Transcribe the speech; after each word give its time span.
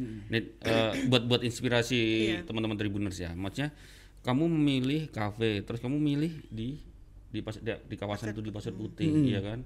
Ini, 0.00 0.56
eh, 0.64 0.92
buat 1.12 1.28
buat 1.28 1.44
inspirasi 1.44 2.00
Iya. 2.00 2.38
teman-teman 2.48 2.80
tribuners 2.80 3.20
ya. 3.20 3.36
Maksudnya 3.36 3.76
kamu 4.24 4.48
memilih 4.48 5.12
kafe, 5.12 5.60
terus 5.68 5.84
kamu 5.84 6.00
milih 6.00 6.32
di 6.48 6.80
di 7.28 7.44
pas, 7.44 7.60
di, 7.60 7.68
di 7.68 7.96
kawasan 8.00 8.32
itu 8.32 8.40
di 8.40 8.48
Pasir 8.48 8.72
Putih, 8.72 9.12
ya 9.28 9.44
kan? 9.44 9.60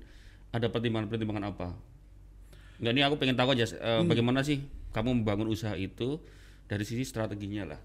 Ada 0.51 0.67
pertimbangan-pertimbangan 0.75 1.45
apa? 1.47 1.79
Enggak 2.83 2.93
ini 2.99 3.03
aku 3.07 3.17
pengen 3.23 3.39
tahu 3.39 3.55
aja 3.55 3.71
eh, 3.71 4.03
bagaimana 4.03 4.43
sih 4.43 4.67
kamu 4.91 5.23
membangun 5.23 5.47
usaha 5.47 5.79
itu 5.79 6.19
dari 6.67 6.83
sisi 6.83 7.07
strateginya 7.07 7.79
lah. 7.79 7.81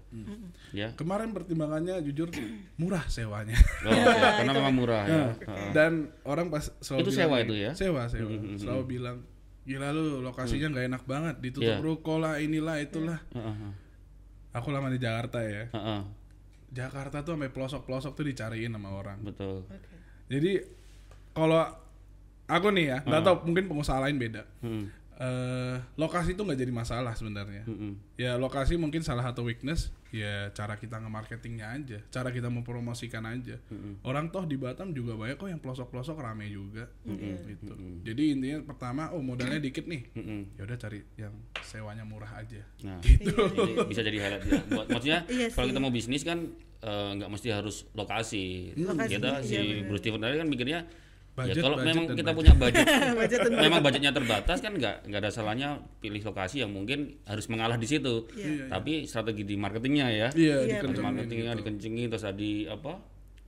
Ya. 0.74 0.90
Kemarin 0.98 1.30
pertimbangannya 1.30 2.02
jujur 2.02 2.26
murah 2.74 3.06
sewanya. 3.06 3.54
Oh, 3.86 3.94
ya, 3.94 4.42
karena 4.42 4.52
memang 4.58 4.74
murah 4.74 5.02
ya. 5.06 5.24
Heeh. 5.46 5.70
Dan 5.70 6.10
orang 6.26 6.50
pas 6.50 6.74
selalu 6.82 7.06
Itu 7.06 7.10
bilang 7.14 7.22
sewa 7.22 7.36
itu 7.38 7.54
ya? 7.54 7.70
Sewa, 7.78 8.02
sewa. 8.10 8.30
Selalu 8.58 8.82
bilang, 8.90 9.22
gila 9.62 9.94
lu 9.94 10.20
lokasinya 10.20 10.68
nggak 10.70 10.86
enak 10.90 11.02
banget, 11.04 11.36
ditutup 11.38 11.78
Iya. 11.78 11.78
ruko 11.78 12.18
lah, 12.18 12.38
inilah 12.38 12.76
itulah. 12.78 13.18
Heeh, 13.30 13.54
heeh. 13.54 13.72
Aku 14.52 14.68
lama 14.68 14.90
di 14.90 14.98
Jakarta 14.98 15.38
ya. 15.40 15.70
Heeh, 15.70 16.00
Jakarta 16.72 17.20
tuh 17.20 17.36
sampai 17.36 17.48
pelosok-pelosok 17.48 18.12
tuh 18.12 18.24
dicariin 18.26 18.72
sama 18.72 18.90
orang. 18.90 19.20
betul. 19.22 19.62
Jadi 20.26 20.60
kalau 21.30 21.62
aku 22.44 22.68
nih 22.70 22.86
ya, 22.88 22.98
nggak 23.02 23.22
tahu 23.22 23.36
mungkin 23.46 23.64
pengusaha 23.68 24.02
lain 24.02 24.16
beda. 24.16 24.42
Hmm, 24.60 24.88
Eh, 25.22 25.76
lokasi 25.94 26.34
itu 26.34 26.42
nggak 26.42 26.58
jadi 26.58 26.72
masalah 26.74 27.14
sebenarnya. 27.14 27.62
hmm, 27.62 28.18
Ya 28.18 28.34
lokasi 28.34 28.74
mungkin 28.74 29.06
salah 29.06 29.22
satu 29.22 29.46
weakness 29.46 29.94
ya 30.10 30.50
cara 30.50 30.74
kita 30.76 30.98
nge-marketingnya 30.98 31.72
aja, 31.72 31.98
cara 32.10 32.34
kita 32.34 32.50
mempromosikan 32.50 33.22
aja. 33.24 33.56
Orang 34.02 34.34
toh 34.34 34.42
di 34.44 34.58
Batam 34.58 34.90
juga 34.90 35.14
banyak 35.14 35.38
kok 35.38 35.46
yang 35.46 35.62
pelosok-pelosok 35.62 36.18
rame 36.18 36.50
juga 36.50 36.90
gitu. 37.46 37.70
Jadi 38.02 38.22
intinya 38.34 38.58
pertama 38.66 39.14
oh 39.14 39.22
modalnya 39.22 39.62
dikit 39.62 39.86
nih. 39.86 40.10
hmm. 40.10 40.58
Ya 40.58 40.66
udah 40.66 40.76
cari 40.76 41.06
yang 41.14 41.32
sewanya 41.62 42.02
murah 42.02 42.28
aja. 42.34 42.58
Nah, 42.82 42.98
Gitu. 43.06 43.30
ini 43.30 43.72
bisa 43.86 44.02
jadi 44.02 44.18
highlight 44.18 44.44
ya. 44.44 44.60
Buat, 44.74 44.86
maksudnya 44.90 45.20
Iya 45.32 45.46
kalau 45.54 45.66
kita 45.70 45.80
mau 45.80 45.92
bisnis 45.94 46.26
kan 46.26 46.50
eh, 46.82 47.10
nggak 47.14 47.30
mesti 47.30 47.48
harus 47.54 47.86
lokasi. 47.94 48.74
Lokasi, 48.74 49.22
Kita 49.22 49.38
si 49.40 49.54
iya. 49.54 49.86
Bruce 49.86 50.02
Steven 50.02 50.18
tadi 50.18 50.34
kan 50.34 50.48
mikirnya 50.50 50.80
ya 51.32 51.48
Budget, 51.48 51.62
kalau 51.64 51.76
budget, 51.80 51.88
memang 51.88 52.04
kita 52.12 52.30
budget. 52.36 52.36
punya 52.36 52.52
budget, 53.16 53.40
memang 53.64 53.80
budgetnya 53.80 54.12
terbatas 54.12 54.58
kan 54.60 54.72
nggak 54.76 55.08
nggak 55.08 55.20
ada 55.24 55.30
salahnya 55.32 55.68
pilih 55.96 56.20
lokasi 56.20 56.60
yang 56.60 56.68
mungkin 56.68 57.16
harus 57.24 57.48
mengalah 57.48 57.80
di 57.80 57.88
situ. 57.88 58.28
Iya. 58.36 58.68
Tapi 58.68 59.08
strategi 59.08 59.48
di 59.48 59.56
marketingnya 59.56 60.06
ya, 60.12 60.28
Iya, 60.36 60.56
Iya, 60.68 60.78
di 60.84 61.00
marketingnya 61.00 61.56
gitu. 61.56 61.60
dikencengin 61.64 62.08
terus 62.12 62.24
tadi 62.28 62.68
apa? 62.68 63.00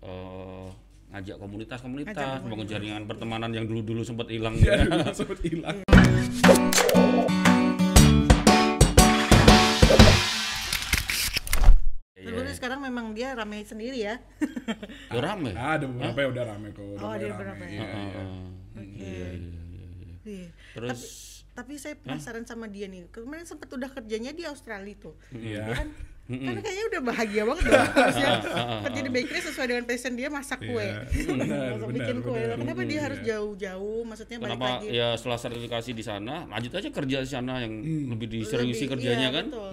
eh, 0.04 0.68
ngajak 1.12 1.36
komunitas-komunitas, 1.40 2.44
bangun 2.44 2.66
jaringan 2.68 3.04
pertemanan 3.04 3.52
yang 3.52 3.64
dulu-dulu 3.68 4.00
sempat 4.00 4.28
hilang. 4.28 4.56
Iya, 4.56 4.84
ya. 4.84 4.84
dulu 4.88 5.12
sempet 5.12 5.38
hilang. 5.44 5.76
Iya. 12.84 12.92
Memang 12.92 13.06
dia 13.10 13.28
ramai 13.32 13.60
sendiri 13.62 13.98
ya. 13.98 14.14
Ya 15.08 15.20
rame. 15.22 15.50
Ada 15.50 15.84
beberapa 15.84 16.18
yang 16.18 16.30
udah 16.30 16.44
rame 16.46 16.68
kok, 16.70 16.84
udah 16.84 17.00
Oh, 17.00 17.10
ada 17.10 17.22
rame. 17.22 17.32
beberapa 17.32 17.62
ya. 17.64 17.70
Iya, 17.70 17.84
iya. 17.86 18.22
Iya, 18.74 18.84
iya, 18.84 19.28
iya, 19.32 19.86
iya. 19.96 20.14
Iya. 20.22 20.48
Terus 20.74 21.00
Tapi 21.50 21.72
saya 21.76 21.94
penasaran 21.94 22.42
sama 22.42 22.66
dia 22.66 22.84
nih. 22.84 23.06
Kemarin 23.08 23.44
sempat 23.44 23.70
udah 23.70 23.86
kerjanya 23.88 24.30
di 24.30 24.42
Australia 24.42 24.90
tuh. 24.96 25.14
Iya. 25.30 25.70
Kan, 25.72 25.88
kan 26.26 26.56
kayaknya 26.58 26.84
udah 26.88 27.02
bahagia 27.04 27.42
banget 27.44 27.64
dong. 27.64 27.86
Harusnya 27.94 28.28
kerja 28.82 29.00
di 29.00 29.10
bakery 29.12 29.38
sesuai 29.40 29.66
dengan 29.68 29.84
passion 29.84 30.12
dia 30.12 30.26
masak 30.28 30.58
kue. 30.60 30.82
Iya, 30.82 31.06
benar, 31.30 31.46
Masak 31.70 31.78
benar, 31.78 31.94
bikin 31.94 32.16
kue. 32.20 32.34
benar. 32.34 32.56
Kenapa 32.58 32.80
dia 32.82 32.92
Iya. 32.92 33.02
harus 33.06 33.20
jauh-jauh? 33.22 34.00
Maksudnya 34.02 34.36
balik 34.36 34.50
Kenapa 34.52 34.66
lagi. 34.74 34.86
ya 34.90 35.08
setelah 35.14 35.38
sertifikasi 35.38 35.90
di 35.92 36.02
sana 36.02 36.34
lanjut 36.44 36.72
aja 36.74 36.88
kerja 36.90 37.16
di 37.22 37.30
sana 37.30 37.52
yang 37.60 37.74
lebih 38.10 38.26
diseriusi 38.28 38.74
Lebih- 38.80 38.90
kerjanya 38.90 39.28
iya, 39.28 39.30
kan? 39.32 39.46
betul. 39.46 39.72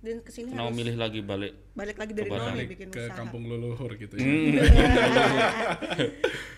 Dan 0.00 0.22
ke 0.22 0.30
sini 0.30 0.52
Kenapa 0.52 0.70
harus 0.70 0.78
milih 0.78 0.96
lagi 0.96 1.20
balik? 1.24 1.52
balik 1.72 1.96
lagi 1.96 2.12
dari 2.14 2.30
nol 2.30 2.52
nih 2.54 2.68
bikin 2.68 2.88
ke 2.92 3.00
usaha. 3.08 3.16
kampung 3.16 3.48
leluhur 3.48 3.90
gitu 3.96 4.14
ya. 4.16 4.24
Hmm. 4.24 4.54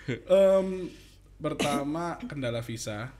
Em, 0.09 0.69
pertama 1.39 2.17
kendala 2.27 2.61
visa. 2.61 3.13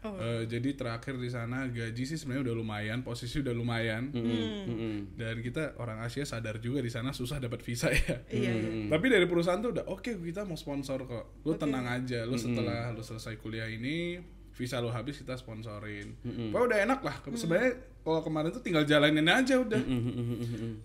Oh. 0.00 0.16
Eh, 0.16 0.48
jadi 0.48 0.72
terakhir 0.72 1.20
di 1.20 1.28
sana 1.28 1.68
gaji 1.68 2.08
sih 2.08 2.16
sebenarnya 2.16 2.48
udah 2.48 2.56
lumayan, 2.56 2.98
posisi 3.04 3.44
udah 3.44 3.52
lumayan. 3.52 4.08
Mm-mm. 4.08 5.12
Dan 5.12 5.44
kita 5.44 5.76
orang 5.76 6.00
Asia 6.00 6.24
sadar 6.24 6.56
juga 6.56 6.80
di 6.80 6.88
sana 6.88 7.12
susah 7.12 7.36
dapat 7.36 7.60
visa 7.60 7.92
ya. 7.92 8.24
Iya, 8.32 8.50
iya. 8.56 8.70
Tapi 8.88 9.06
dari 9.12 9.28
perusahaan 9.28 9.60
tuh 9.60 9.76
udah 9.76 9.84
oke 9.92 10.16
kita 10.24 10.48
mau 10.48 10.56
sponsor 10.56 11.04
kok. 11.04 11.44
Lu 11.44 11.52
tenang 11.60 11.84
aja. 11.84 12.24
Lu 12.24 12.40
setelah 12.40 12.96
lu 12.96 13.04
selesai 13.04 13.36
kuliah 13.36 13.68
ini 13.68 14.24
visa 14.56 14.80
lu 14.80 14.88
habis 14.88 15.20
kita 15.20 15.36
sponsorin. 15.36 16.16
Pokoknya 16.48 16.64
udah 16.64 16.78
enak 16.88 17.00
lah. 17.04 17.16
Sebenarnya 17.36 17.72
kalau 18.00 18.20
kemarin 18.24 18.50
tuh 18.50 18.64
tinggal 18.64 18.84
jalanin 18.88 19.28
aja 19.28 19.60
udah. 19.60 19.82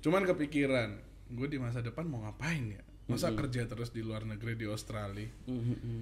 Cuman 0.04 0.24
kepikiran, 0.28 1.00
gue 1.32 1.48
di 1.48 1.58
masa 1.58 1.80
depan 1.80 2.06
mau 2.06 2.24
ngapain 2.28 2.76
ya? 2.76 2.84
Masa 3.06 3.32
kerja 3.38 3.70
terus 3.70 3.94
di 3.94 4.02
luar 4.02 4.26
negeri 4.26 4.58
di 4.58 4.66
Australia? 4.66 5.30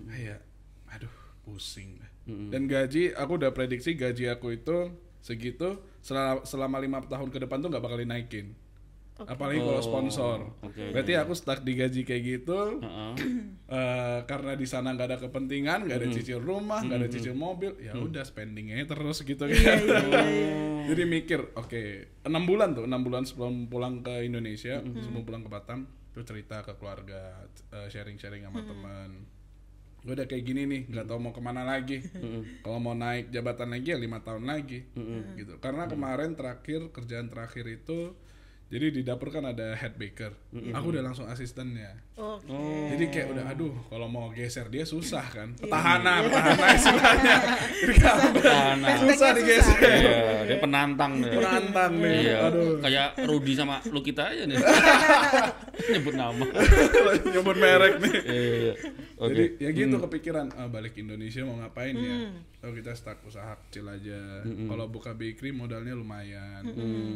Kayak, 0.10 0.42
aduh, 0.90 1.16
pusing. 1.44 2.00
Dan 2.26 2.72
gaji, 2.72 3.12
aku 3.12 3.36
udah 3.36 3.52
prediksi 3.52 4.00
gaji 4.00 4.32
aku 4.32 4.56
itu 4.56 4.92
segitu 5.24 5.80
selama, 6.04 6.44
selama 6.44 6.78
lima 6.84 7.00
tahun 7.04 7.32
ke 7.32 7.48
depan 7.48 7.64
tuh 7.64 7.72
nggak 7.72 7.84
bakal 7.84 8.00
dinaikin. 8.00 8.56
Apalagi 9.16 9.62
kalau 9.62 9.78
Oh, 9.78 9.86
sponsor. 9.86 10.38
oke, 10.60 10.84
Berarti 10.90 11.14
aku 11.14 11.34
stuck 11.34 11.62
di 11.62 11.74
gaji 11.74 12.02
kayak 12.02 12.24
gitu. 12.24 12.82
Heeh. 12.82 13.14
eh, 13.78 14.20
karena 14.26 14.54
di 14.54 14.66
sana 14.66 14.90
nggak 14.92 15.08
ada 15.08 15.18
kepentingan, 15.20 15.86
nggak 15.86 15.98
ada 15.98 16.10
cicil 16.10 16.40
rumah, 16.40 16.82
nggak 16.82 16.98
ada 16.98 17.10
cicil 17.10 17.34
mobil, 17.34 17.78
ya 17.78 17.94
udah 17.94 18.22
spendingnya 18.22 18.82
terus 18.84 19.22
gitu 19.22 19.46
kan. 19.46 19.80
Jadi 20.90 21.04
mikir, 21.06 21.40
oke, 21.54 21.84
enam 22.24 22.44
bulan 22.44 22.74
tuh, 22.74 22.84
enam 22.84 23.00
bulan 23.00 23.24
sebelum 23.24 23.68
pulang 23.68 24.02
ke 24.02 24.24
Indonesia, 24.24 24.82
sebelum 24.82 25.24
pulang 25.24 25.40
ke 25.40 25.50
Batam, 25.50 25.86
tuh 26.10 26.24
cerita 26.24 26.60
ke 26.60 26.74
keluarga, 26.74 27.46
eh, 27.72 27.88
sharing-sharing 27.88 28.44
sama 28.44 28.62
teman. 28.62 29.10
Gue 30.02 30.14
udah 30.14 30.28
kayak 30.28 30.44
gini 30.44 30.68
nih, 30.68 30.82
nggak 30.86 31.06
tahu 31.06 31.16
mau 31.18 31.32
ke 31.32 31.40
mana 31.40 31.64
lagi. 31.64 32.04
Kalau 32.60 32.76
mau 32.78 32.92
naik 32.92 33.30
jabatan 33.30 33.72
lagi 33.72 33.88
ya 33.88 33.98
lima 33.98 34.20
tahun 34.20 34.44
lagi, 34.44 34.84
gitu. 35.38 35.56
Karena 35.58 35.88
kemarin 35.88 36.34
terakhir 36.34 36.92
kerjaan 36.92 37.32
terakhir 37.32 37.64
itu, 37.64 38.12
jadi 38.74 38.90
di 38.90 39.02
dapur 39.06 39.30
kan 39.30 39.46
ada 39.46 39.78
head 39.78 39.94
baker. 40.02 40.34
Aku 40.74 40.90
udah 40.90 41.06
langsung 41.06 41.30
asistennya. 41.30 41.94
Oke. 42.18 42.50
Jadi 42.90 43.06
kayak 43.14 43.28
udah 43.30 43.46
aduh 43.54 43.70
kalau 43.86 44.10
mau 44.10 44.34
geser 44.34 44.66
dia 44.74 44.82
susah 44.82 45.22
kan. 45.30 45.54
Petahana, 45.54 46.26
petahana 46.26 46.68
istilahnya. 46.74 47.38
Jadi 47.86 47.94
kan 48.02 48.18
Petahana. 48.34 48.88
susah 48.98 49.30
digeser. 49.38 49.78
Iya, 49.78 50.18
dia 50.50 50.58
penantang 50.58 51.22
nih. 51.22 51.38
Penantang 51.38 51.92
nih. 52.02 52.18
Iya, 52.26 52.38
Aduh. 52.50 52.82
kayak 52.82 53.08
Rudi 53.30 53.54
sama 53.54 53.78
lu 53.94 54.02
kita 54.02 54.34
aja 54.34 54.44
nih. 54.50 54.58
Nyebut 55.94 56.14
nama. 56.14 56.46
Nyebut 57.34 57.58
merek 57.58 57.94
nih. 57.98 58.18
Iya. 58.24 58.74
Oke. 59.18 59.34
Jadi 59.34 59.44
ya 59.58 59.70
gitu 59.74 59.96
kepikiran 59.98 60.54
ah, 60.54 60.70
balik 60.70 60.94
Indonesia 61.02 61.42
mau 61.46 61.58
ngapain 61.58 61.98
ya? 61.98 62.30
Kalau 62.62 62.74
kita 62.78 62.92
start 62.94 63.20
usaha 63.26 63.58
kecil 63.68 63.90
aja. 63.90 64.46
Kalau 64.46 64.86
buka 64.88 65.18
bakery 65.18 65.50
modalnya 65.50 65.98
lumayan. 65.98 66.62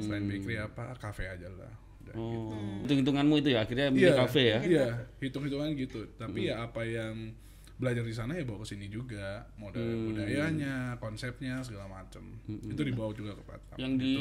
Selain 0.02 0.26
bakery 0.26 0.58
apa? 0.58 0.98
Kafe 0.98 1.30
aja 1.30 1.48
lah. 1.54 1.88
Udah 2.08 2.16
gitu. 2.16 2.20
Oh. 2.20 2.80
Hitung-hitunganmu 2.84 3.36
itu 3.44 3.50
ya 3.52 3.60
akhirnya 3.64 3.88
milih 3.92 4.16
kafe 4.16 4.42
ya. 4.56 4.60
Iya, 4.64 4.88
hitung-hitungan 5.20 5.70
gitu. 5.76 6.08
Tapi 6.16 6.48
ya 6.48 6.64
apa 6.64 6.82
yang 6.88 7.36
belajar 7.78 8.02
di 8.02 8.16
sana 8.16 8.34
ya 8.34 8.42
bawa 8.42 8.66
ke 8.66 8.74
sini 8.74 8.90
juga, 8.90 9.46
modal 9.54 9.86
budayanya, 10.10 10.98
konsepnya 10.98 11.62
segala 11.62 11.86
macem. 11.86 12.26
Itu 12.48 12.82
dibawa 12.82 13.14
juga 13.14 13.38
ke 13.38 13.44
Batam. 13.46 13.78
Yang 13.78 13.94
di 14.02 14.16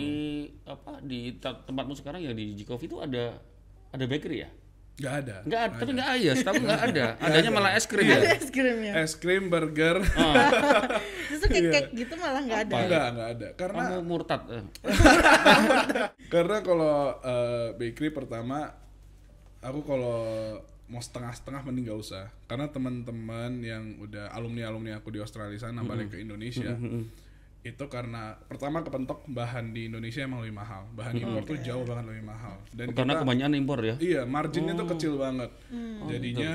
apa 0.69 0.93
di 1.01 1.21
tempatmu 1.41 1.95
sekarang 1.97 2.21
ya 2.21 2.37
di 2.37 2.53
Jikov 2.53 2.83
itu 2.85 3.01
ada 3.01 3.41
ada 3.97 4.05
bakery 4.05 4.45
ya? 4.45 4.51
Gak 4.97 5.15
ada. 5.29 5.37
Enggak 5.45 5.61
ada, 5.61 5.75
tapi 5.77 5.91
enggak 5.93 6.09
ada, 6.09 6.31
setahu 6.33 6.55
enggak 6.65 6.83
ada. 6.89 7.05
Adanya 7.21 7.51
malah 7.53 7.73
es 7.77 7.85
krim 7.85 8.09
ya. 8.09 8.17
Es 8.33 8.49
krimnya. 8.49 8.93
Es 8.97 9.13
krim, 9.13 9.45
burger, 9.53 10.01
Justru 11.31 11.47
kayak 11.53 11.69
cake 11.69 11.91
gitu 11.93 12.15
malah 12.17 12.41
nggak 12.41 12.61
ada. 12.65 12.75
enggak, 12.81 13.07
enggak 13.13 13.29
ada. 13.37 13.49
Karena 13.61 13.83
Kamu 13.93 14.09
murtad. 14.09 14.43
eh. 14.49 14.65
karena 16.33 16.57
kalau 16.65 17.13
eh, 17.21 17.69
bakery 17.77 18.09
pertama 18.09 18.73
aku 19.61 19.85
kalau 19.85 20.21
mau 20.87 21.03
setengah-setengah 21.03 21.61
mending 21.67 21.93
gak 21.93 22.01
usah. 22.01 22.25
Karena 22.49 22.73
teman-teman 22.73 23.59
yang 23.61 24.01
udah 24.01 24.33
alumni-alumni 24.33 24.97
aku 24.97 25.13
di 25.13 25.21
Australia 25.21 25.61
sana 25.61 25.85
balik 25.85 26.15
ke 26.15 26.23
Indonesia 26.25 26.73
itu 27.67 27.85
karena 27.87 28.39
pertama 28.47 28.81
kepentok 28.81 29.27
bahan 29.27 29.71
di 29.71 29.91
Indonesia 29.91 30.23
emang 30.23 30.41
lebih 30.41 30.55
mahal. 30.55 30.87
Bahan 30.95 31.15
impor 31.17 31.43
tuh 31.43 31.59
jauh 31.59 31.83
banget 31.83 32.05
lebih 32.07 32.25
mahal. 32.25 32.55
Dan 32.71 32.95
Karena 32.95 33.13
kita- 33.13 33.23
kebanyakan 33.23 33.55
impor 33.55 33.79
ya. 33.83 33.95
Iya, 33.99 34.23
marginnya 34.23 34.75
tuh 34.75 34.87
kecil 34.87 35.19
banget. 35.19 35.51
Jadinya 36.07 36.51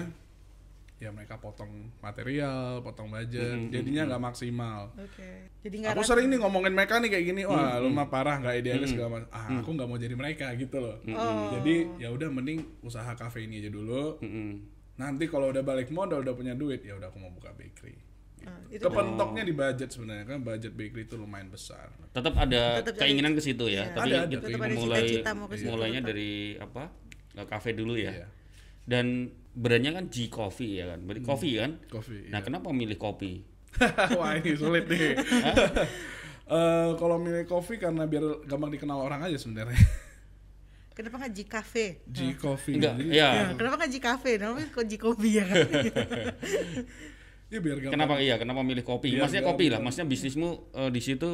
ya 1.02 1.10
mereka 1.10 1.42
potong 1.42 1.90
material, 1.98 2.86
potong 2.86 3.10
budget, 3.10 3.58
jadinya 3.74 4.06
nggak 4.06 4.22
maksimal. 4.22 4.94
Oke. 4.94 5.50
Jadi 5.66 5.76
nggak 5.82 5.98
Aku 5.98 6.06
sering 6.06 6.30
nih 6.30 6.38
ngomongin 6.38 6.78
mereka 6.78 7.02
nih 7.02 7.10
kayak 7.10 7.26
gini, 7.26 7.42
wah 7.42 7.82
lu 7.82 7.90
mah 7.90 8.06
parah 8.06 8.38
nggak 8.38 8.62
idealis 8.62 8.94
segala 8.94 9.18
macam. 9.18 9.30
Ah, 9.34 9.50
aku 9.50 9.70
nggak 9.74 9.88
mau 9.90 9.98
jadi 9.98 10.14
mereka 10.14 10.54
gitu 10.54 10.78
loh. 10.78 11.02
Jadi 11.58 11.90
ya 11.98 12.14
udah 12.14 12.30
mending 12.30 12.62
usaha 12.82 13.10
kafe 13.18 13.50
ini 13.50 13.66
aja 13.66 13.74
dulu. 13.74 14.22
Mm-mm. 14.22 14.62
Nanti 15.02 15.26
kalau 15.26 15.50
udah 15.50 15.66
balik 15.66 15.90
modal 15.90 16.22
udah 16.22 16.38
punya 16.38 16.54
duit, 16.54 16.86
ya 16.86 16.94
udah 16.94 17.10
aku 17.10 17.18
mau 17.18 17.34
buka 17.34 17.50
bakery. 17.58 17.98
Ah, 18.42 18.58
itu 18.68 18.82
Kepentoknya 18.82 19.44
di 19.44 19.54
budget 19.54 19.90
sebenarnya 19.90 20.26
kan 20.26 20.40
budget 20.42 20.74
bakery 20.74 21.04
itu 21.06 21.16
lumayan 21.16 21.48
besar. 21.48 21.94
Tetap 22.10 22.34
ada 22.34 22.82
Tetap 22.82 22.98
keinginan 22.98 23.38
ke 23.38 23.42
situ 23.42 23.66
ya. 23.68 23.86
Iya. 23.86 23.94
Tapi 23.94 24.10
Ada, 24.10 24.18
ada. 24.18 24.28
kita 24.32 24.46
Tetap 24.48 24.60
ada 24.60 24.70
memulai 24.70 25.02
cita-cita 25.04 25.32
mau 25.34 25.48
ke 25.48 25.56
situ 25.56 25.68
mulainya 25.70 26.02
tetap. 26.02 26.10
dari 26.10 26.32
apa? 26.58 26.84
eh, 27.32 27.48
Cafe 27.48 27.70
dulu 27.72 27.94
ya. 27.96 28.12
Iya. 28.12 28.28
Dan 28.82 29.06
brandnya 29.52 29.92
kan 29.94 30.06
G 30.10 30.28
Coffee 30.28 30.80
ya 30.80 30.86
kan. 30.90 31.00
Hmm. 31.00 31.06
Berarti 31.06 31.22
coffee 31.22 31.54
kan? 31.56 31.72
Coffee. 31.88 32.28
Nah, 32.28 32.42
kenapa 32.42 32.72
milih 32.72 32.98
kopi? 32.98 33.44
Wah 34.20 34.36
ini 34.36 34.52
sulit 34.56 34.86
nih. 34.88 35.16
Eh, 36.52 36.92
kalau 37.00 37.16
milih 37.16 37.48
kopi 37.48 37.80
karena 37.80 38.04
biar 38.04 38.44
gampang 38.44 38.76
dikenal 38.76 39.00
orang 39.00 39.24
aja 39.24 39.40
sebenarnya. 39.40 39.72
Kenapa 40.92 41.24
nggak 41.24 41.32
G 41.32 41.40
Cafe? 41.48 41.86
G 42.04 42.36
Coffee. 42.36 42.76
Enggak, 42.76 43.00
ya. 43.08 43.30
Ya, 43.32 43.46
kenapa 43.56 43.80
nggak 43.80 43.92
G 43.96 43.98
Cafe? 44.04 44.36
Namanya 44.36 44.68
kok 44.68 44.84
G 44.84 45.00
Coffee 45.00 45.40
ya 45.40 45.48
kan? 45.48 45.64
Ya 47.52 47.60
biar 47.60 47.78
gampang. 47.78 47.94
Kenapa 47.94 48.16
iya? 48.18 48.36
Kenapa 48.36 48.62
milih 48.62 48.82
kopi? 48.82 49.12
Biar 49.12 49.22
Maksudnya 49.22 49.44
nggak- 49.44 49.54
kopi 49.54 49.66
lah. 49.68 49.80
Maksudnya 49.80 50.08
bisnismu 50.08 50.50
eh, 50.74 50.90
di 50.90 51.00
situ 51.00 51.30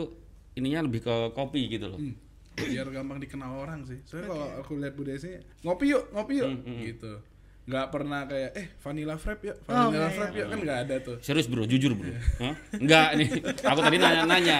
ininya 0.53 0.81
lebih 0.81 0.99
ke 0.99 1.15
kopi 1.31 1.69
gitu 1.69 1.87
loh. 1.87 1.95
Hmm, 1.95 2.17
biar 2.57 2.89
gampang 2.89 3.17
dikenal 3.17 3.51
orang 3.55 3.85
sih. 3.85 4.01
Soalnya 4.03 4.27
kalau 4.27 4.47
aku 4.57 4.71
lihat 4.75 4.93
budaya 4.93 5.15
sini, 5.15 5.37
ngopi 5.61 5.85
yuk, 5.87 6.09
ngopi 6.09 6.33
yuk, 6.35 6.49
Hmm, 6.49 6.81
gitu. 6.83 7.13
Nggak 7.67 7.91
pernah 7.91 8.23
kayak 8.23 8.51
eh 8.55 8.67
vanilla 8.79 9.15
frappe 9.15 9.43
yuk, 9.45 9.57
Oh, 9.61 9.91
vanilla 9.91 9.91
nggak, 9.91 10.11
frappe 10.15 10.35
yuk 10.35 10.47
kan 10.47 10.59
nggak 10.63 10.79
ada 10.81 10.95
tuh. 10.97 11.17
Serius 11.19 11.45
bro, 11.45 11.61
jujur 11.63 11.93
bro. 11.93 12.15
Hah? 12.39 12.55
Enggak 12.73 13.07
nih, 13.13 13.27
aku 13.43 13.79
tadi 13.83 13.97
nanya-nanya. 13.99 14.57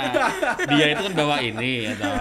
Dia 0.68 0.86
itu 0.92 1.02
kan 1.02 1.14
bawa 1.16 1.40
ini, 1.40 1.88
atau 1.88 2.12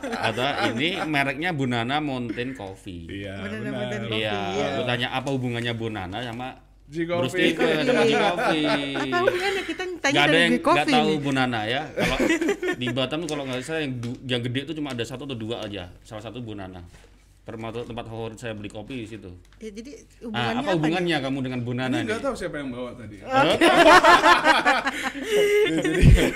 atau 0.00 0.44
ini 0.72 0.88
mereknya 1.04 1.52
Bunana 1.52 2.00
Mountain 2.00 2.56
Coffee. 2.56 3.06
Iya, 3.12 3.44
benar. 3.44 4.08
Iya, 4.08 4.32
Iya. 4.50 4.64
aku 4.72 4.80
tanya 4.82 5.08
apa 5.12 5.28
hubungannya 5.28 5.72
Bunana 5.72 6.18
sama 6.18 6.48
G 6.92 7.08
Bruce 7.08 7.32
Coffee. 7.32 7.56
Tickle 7.56 7.70
sama 7.88 8.02
G 8.04 8.12
Coffee. 8.12 8.64
Apa 9.00 9.16
hubungannya 9.24 9.62
kita 9.64 9.82
tanya 9.96 10.12
Gak 10.12 10.24
ada 10.28 10.28
dari 10.28 10.44
yang 10.44 10.52
nggak 10.60 10.86
tahu 10.92 11.08
nih? 11.08 11.18
Bunana 11.24 11.60
ya. 11.64 11.82
Kalau 11.88 12.18
di 12.76 12.86
Batam 12.92 13.20
kalau 13.24 13.42
nggak 13.48 13.60
salah 13.64 13.80
yang 13.80 13.92
yang 14.28 14.40
gede 14.44 14.60
itu 14.68 14.72
cuma 14.76 14.92
ada 14.92 15.04
satu 15.08 15.24
atau 15.24 15.36
dua 15.38 15.64
aja. 15.64 15.88
Salah 16.04 16.20
satu 16.20 16.44
Bunana. 16.44 16.84
Termasuk 17.42 17.82
tempat 17.84 18.06
favorit 18.06 18.38
saya 18.38 18.54
beli 18.54 18.70
kopi 18.70 19.02
di 19.02 19.08
situ. 19.08 19.26
Ya, 19.58 19.66
jadi 19.68 19.98
Ah, 20.30 20.54
hubungannya 20.54 20.62
apa 20.62 20.70
hubungannya 20.72 21.16
kamu 21.18 21.38
dengan 21.42 21.60
Bunana 21.60 21.90
Ini 21.90 21.98
nih? 21.98 22.06
nggak 22.06 22.22
tahu 22.22 22.34
siapa 22.38 22.56
yang 22.56 22.70
bawa 22.70 22.90
tadi. 22.94 23.16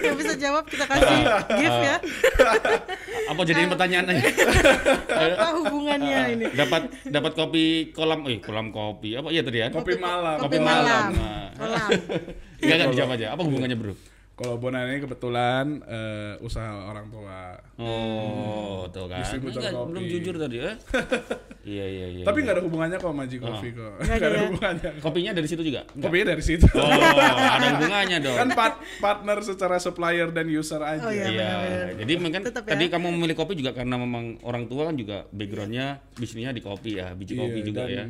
Yang 0.03 0.17
bisa 0.21 0.35
jawab 0.35 0.65
kita 0.67 0.85
kasih 0.85 1.19
gift 1.55 1.79
ya. 1.81 1.97
Apa 3.27 3.41
jadiin 3.43 3.69
pertanyaan 3.69 4.07
aja? 4.09 4.23
Apa 5.37 5.51
hubungannya 5.59 6.19
ini? 6.33 6.45
dapat 6.53 6.83
dapat 7.05 7.33
kopi 7.35 7.65
kolam 7.91 8.27
eh 8.27 8.39
kolam 8.39 8.71
kopi 8.71 9.15
apa 9.15 9.29
iya 9.29 9.43
tadi 9.43 9.59
ya 9.59 9.69
Kopi 9.71 9.95
malam. 9.97 10.37
Kopi 10.39 10.59
malam. 10.59 11.15
Kolam. 11.55 11.89
Enggak 12.59 12.75
enggak 12.77 12.89
dijawab 12.91 13.11
aja 13.15 13.27
apa 13.31 13.43
hubungannya 13.43 13.77
bro 13.77 13.95
Kalau 14.37 14.61
Bonana 14.61 14.85
ini 14.87 15.01
kebetulan 15.01 15.81
eh, 15.83 16.37
usaha 16.39 16.69
orang 16.85 17.09
tua. 17.09 17.57
oh 17.77 18.85
tuh 18.87 19.05
kan 19.07 19.19
Distributor 19.19 19.59
Enggak, 19.59 19.73
kopi. 19.75 19.89
belum 19.89 20.05
jujur 20.07 20.35
tadi 20.37 20.57
ya 20.59 20.73
iya 21.73 21.85
iya 21.87 22.07
iya 22.11 22.23
Tapi 22.23 22.37
iya. 22.37 22.45
nggak 22.45 22.55
ada 22.55 22.63
hubungannya 22.63 22.97
kok 22.97 23.09
sama 23.11 23.25
G 23.25 23.35
Coffee 23.39 23.73
kok. 23.73 23.93
Nggak 23.99 24.17
ada 24.23 24.29
ya? 24.31 24.45
hubungannya. 24.45 24.91
kopinya 25.01 25.33
dari 25.33 25.47
situ 25.47 25.63
juga 25.63 25.81
Enggak? 25.89 26.05
Kopinya 26.05 26.27
dari 26.31 26.43
situ. 26.43 26.69
oh 26.69 26.85
ada 27.57 27.67
hubungannya 27.75 28.19
dong 28.21 28.37
kan 28.37 28.49
part- 28.53 28.81
partner 28.99 29.39
secara 29.41 29.77
supplier 29.79 30.29
dan 30.31 30.47
user 30.47 30.81
aja. 30.81 31.01
Oh, 31.01 31.11
iya. 31.11 31.27
Iya, 31.27 31.51
jadi 31.97 32.13
mungkin 32.17 32.41
Tetap 32.45 32.63
ya. 32.63 32.77
tadi 32.77 32.85
kamu 32.87 33.07
memilih 33.11 33.35
kopi 33.35 33.57
juga 33.57 33.73
karena 33.73 33.97
memang 33.97 34.37
orang 34.43 34.65
tua 34.67 34.85
kan 34.85 34.95
juga 34.95 35.25
backgroundnya 35.31 36.05
bisnisnya 36.13 36.53
di 36.53 36.61
kopi 36.61 36.97
ya, 36.97 37.13
biji 37.13 37.33
kopi 37.35 37.61
Iya, 37.61 37.67
juga 37.67 37.83
dan, 37.85 37.91
ya. 37.91 38.05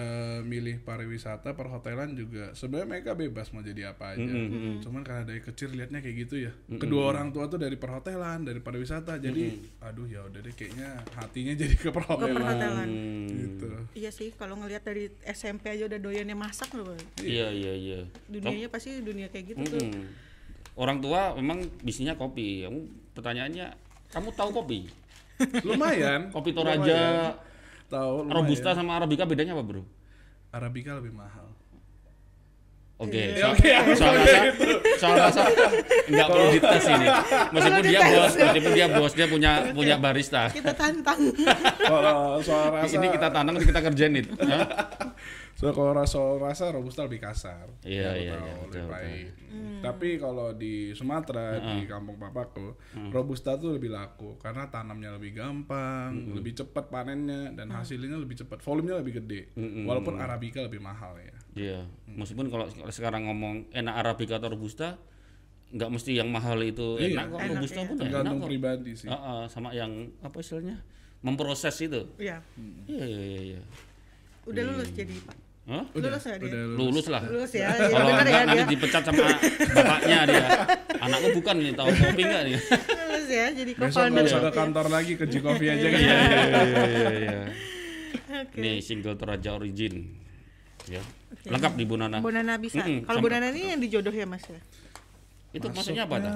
Eh, 0.00 0.40
milih 0.40 0.80
pariwisata 0.80 1.52
perhotelan 1.52 2.16
juga 2.16 2.56
sebenarnya 2.56 2.88
mereka 2.88 3.10
bebas 3.12 3.52
mau 3.52 3.60
jadi 3.60 3.92
apa 3.92 4.16
aja 4.16 4.32
cuman 4.80 5.04
karena 5.04 5.28
dari 5.28 5.44
kecil 5.44 5.76
liatnya 5.76 6.00
kayak 6.00 6.16
gitu 6.24 6.48
ya 6.48 6.52
kedua 6.80 7.12
orang 7.12 7.28
tua 7.36 7.52
tuh 7.52 7.60
dari 7.60 7.76
perhotelan 7.76 8.48
dari 8.48 8.64
pariwisata 8.64 9.20
jadi 9.20 9.60
aduh 9.84 10.08
ya 10.08 10.24
udah 10.24 10.40
deh 10.40 10.54
kayaknya 10.56 11.04
hatinya 11.20 11.52
jadi 11.52 11.76
ke 11.76 11.90
Ke 11.90 11.90
perhotelan 11.92 12.34
perhotelan. 12.40 12.88
gitu 13.28 13.68
Iya 13.90 14.10
sih, 14.14 14.30
kalau 14.38 14.54
ngelihat 14.54 14.86
dari 14.86 15.10
SMP 15.26 15.66
aja 15.66 15.90
udah 15.90 15.98
doyannya 15.98 16.38
masak 16.38 16.70
loh. 16.78 16.94
Iya 17.18 17.50
iya 17.50 17.72
iya. 17.74 18.00
Dunianya 18.30 18.70
pasti 18.70 19.02
dunia 19.02 19.26
kayak 19.26 19.54
gitu 19.54 19.62
tuh. 19.66 19.82
Mm-mm. 19.82 20.06
Orang 20.78 21.02
tua 21.02 21.34
memang 21.34 21.66
bisnisnya 21.82 22.14
kopi. 22.14 22.62
Kamu 22.62 22.78
pertanyaannya, 23.18 23.74
kamu 24.14 24.28
tahu 24.38 24.50
kopi? 24.62 24.86
lumayan 25.66 26.28
Kopi 26.30 26.52
lumayan. 26.54 27.34
Tahu. 27.90 28.30
Robusta 28.30 28.70
sama 28.72 28.96
Arabica 29.02 29.26
bedanya 29.26 29.58
apa 29.58 29.66
bro? 29.66 29.82
Arabica 30.54 30.98
lebih 30.98 31.14
mahal 31.14 31.50
Oke, 33.00 33.32
Ya, 33.32 33.48
soal, 33.48 33.52
oke, 33.56 33.70
aku 33.72 33.90
soal 33.96 34.12
rasa, 34.12 34.38
soal 35.00 35.16
rasa 35.16 35.42
nggak 36.04 36.26
perlu 36.28 36.46
dites 36.52 36.84
ini. 36.84 37.06
Meskipun 37.48 37.84
dia 37.88 38.00
bos, 38.04 38.32
meskipun 38.36 38.72
dia 38.76 38.86
bos, 38.92 39.12
dia 39.16 39.26
punya 39.32 39.52
punya 39.72 39.96
barista. 39.96 40.52
Kita 40.52 40.76
tantang. 40.76 41.32
kalau 41.80 42.44
soal 42.44 42.76
rasa 42.76 42.92
Ini 43.00 43.08
kita 43.08 43.32
tanam, 43.32 43.56
nanti 43.56 43.72
kita 43.72 43.80
kerjain 43.80 44.20
itu. 44.20 44.36
So 45.60 45.76
kalau 45.76 45.92
rasa 45.92 46.16
rasa 46.40 46.72
robusta 46.72 47.04
lebih 47.04 47.20
kasar. 47.20 47.68
Iya, 47.84 48.16
iya, 48.16 48.32
iya, 48.32 48.54
lebih 48.64 48.88
pahit. 48.88 49.28
Tapi 49.84 50.16
kalau 50.16 50.56
di 50.56 50.96
Sumatera 50.96 51.60
di 51.60 51.84
kampung 51.84 52.16
papaku, 52.16 52.80
robusta 53.12 53.60
tuh 53.60 53.76
lebih 53.76 53.92
laku 53.92 54.40
karena 54.40 54.72
tanamnya 54.72 55.20
lebih 55.20 55.36
gampang, 55.36 56.32
lebih 56.32 56.56
cepat 56.56 56.88
panennya 56.88 57.52
dan 57.52 57.68
hasilnya 57.68 58.16
lebih 58.16 58.40
cepat, 58.40 58.64
volumenya 58.64 59.04
lebih 59.04 59.20
gede. 59.20 59.52
Walaupun 59.84 60.16
arabica 60.16 60.64
lebih 60.64 60.80
mahal 60.80 61.20
ya. 61.20 61.36
Iya, 61.50 61.78
meskipun 62.08 62.46
kalau 62.48 62.64
sekarang 62.88 63.26
ngomong 63.26 63.74
enak 63.74 63.94
Arabica 64.06 64.38
atau 64.38 64.54
Robusta, 64.54 65.02
nggak 65.74 65.90
mesti 65.90 66.14
yang 66.14 66.30
mahal 66.30 66.62
itu 66.62 66.94
Iya. 66.98 67.18
enak 67.18 67.26
kok. 67.26 67.38
Enak, 67.42 67.50
Robusta 67.58 67.80
iya. 67.82 67.88
pun 67.90 67.94
enak 67.98 68.02
Tergantung 68.06 68.38
kok. 68.38 68.48
pribadi 68.48 68.92
sih. 68.94 69.08
Ah, 69.10 69.18
ah, 69.18 69.42
sama 69.50 69.74
yang 69.74 70.14
apa 70.22 70.36
istilahnya 70.38 70.78
memproses 71.26 71.74
itu. 71.82 72.06
Iya. 72.22 72.38
Iya 72.86 73.04
iya 73.04 73.22
iya. 73.26 73.40
iya. 73.58 73.60
Udah 74.46 74.62
lulus 74.62 74.90
jadi 74.94 75.14
Pak. 75.26 75.36
Hah? 75.68 75.84
Lulus 75.92 76.24
ya 76.24 76.34
dia? 76.34 76.48
udah 76.48 76.62
lulus. 76.64 76.78
Lulus 76.80 77.06
lah. 77.06 77.22
Lulus 77.22 77.52
ya. 77.52 77.68
Kalau 77.70 78.08
enggak 78.10 78.26
ya 78.26 78.42
nanti 78.42 78.64
dipecat 78.74 79.02
sama 79.04 79.22
bapaknya 79.70 80.18
dia. 80.26 80.44
Anakku 80.98 81.28
bukan 81.36 81.54
nih 81.60 81.72
tahu 81.76 81.88
kopi 81.92 82.22
enggak 82.24 82.42
nih? 82.48 82.54
Lulus 82.56 83.28
ya 83.28 83.46
jadi 83.52 83.72
Besok 83.72 83.86
co-founder. 83.86 84.10
nggak 84.10 84.24
usah 84.26 84.40
ke 84.40 84.52
kantor 84.56 84.86
lagi 84.88 85.12
ke 85.14 85.24
Coffee 85.30 85.68
aja 85.70 85.86
kan. 85.86 86.00
Iya 86.00 86.16
iya 86.16 86.42
iya 86.42 86.84
iya. 86.84 87.10
iya. 87.14 87.38
Oke. 88.40 88.58
Nih 88.58 88.76
single 88.80 89.14
Toraja 89.14 89.50
Origin. 89.52 89.94
Ya. 90.88 91.02
Lengkap 91.46 91.72
di 91.76 91.84
Bunana. 91.84 92.18
Bonana 92.18 92.58
bisa. 92.58 92.82
Mm-mm, 92.82 93.04
Kalau 93.04 93.20
sama- 93.20 93.26
Bonana 93.28 93.46
ini 93.52 93.70
yang 93.70 93.80
dijodoh 93.80 94.10
ya 94.10 94.26
Mas 94.26 94.42
ya? 94.48 94.58
Itu 95.50 95.66
maksudnya 95.68 96.06
apa 96.06 96.16
dah? 96.18 96.34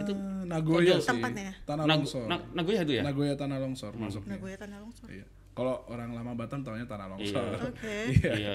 Itu 0.00 0.12
Nagoya 0.46 0.96
sih. 0.98 1.08
tempatnya. 1.10 1.52
Tanah 1.64 1.84
longsor. 1.84 2.24
Nag- 2.24 2.48
Nagoya 2.52 2.80
itu 2.82 2.92
ya? 2.96 3.02
Nagoya 3.04 3.34
tanah 3.36 3.58
longsor 3.60 3.92
masuknya. 3.94 4.36
Nagoya 4.36 4.56
Tanah 4.56 4.78
Longsor. 4.80 5.08
Iya. 5.12 5.26
Kalau 5.60 5.84
orang 5.92 6.16
lama 6.16 6.32
Batam 6.32 6.64
taunya 6.64 6.88
tanah 6.88 7.12
longsor. 7.12 7.44
Oke. 7.68 7.84
Iya. 8.16 8.32
Iya. 8.32 8.54